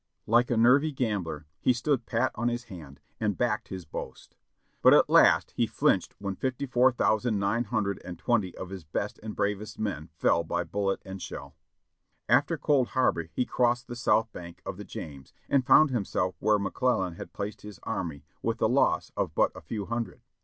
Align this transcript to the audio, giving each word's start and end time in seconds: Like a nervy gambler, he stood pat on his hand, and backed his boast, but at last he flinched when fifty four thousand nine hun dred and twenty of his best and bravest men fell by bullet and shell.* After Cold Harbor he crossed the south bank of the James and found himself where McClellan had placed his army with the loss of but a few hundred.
Like 0.25 0.49
a 0.49 0.57
nervy 0.57 0.91
gambler, 0.91 1.45
he 1.59 1.73
stood 1.73 2.07
pat 2.07 2.31
on 2.33 2.47
his 2.47 2.63
hand, 2.63 2.99
and 3.19 3.37
backed 3.37 3.67
his 3.67 3.85
boast, 3.85 4.35
but 4.81 4.95
at 4.95 5.11
last 5.11 5.51
he 5.51 5.67
flinched 5.67 6.15
when 6.17 6.35
fifty 6.35 6.65
four 6.65 6.91
thousand 6.91 7.37
nine 7.37 7.65
hun 7.65 7.83
dred 7.83 7.99
and 8.03 8.17
twenty 8.17 8.57
of 8.57 8.71
his 8.71 8.83
best 8.83 9.19
and 9.21 9.35
bravest 9.35 9.77
men 9.77 10.07
fell 10.17 10.43
by 10.43 10.63
bullet 10.63 11.03
and 11.05 11.21
shell.* 11.21 11.55
After 12.27 12.57
Cold 12.57 12.87
Harbor 12.97 13.29
he 13.31 13.45
crossed 13.45 13.85
the 13.85 13.95
south 13.95 14.31
bank 14.33 14.63
of 14.65 14.77
the 14.77 14.83
James 14.85 15.33
and 15.47 15.67
found 15.67 15.91
himself 15.91 16.33
where 16.39 16.57
McClellan 16.57 17.13
had 17.13 17.31
placed 17.31 17.61
his 17.61 17.79
army 17.83 18.25
with 18.41 18.57
the 18.57 18.67
loss 18.67 19.11
of 19.15 19.35
but 19.35 19.51
a 19.53 19.61
few 19.61 19.85
hundred. 19.85 20.21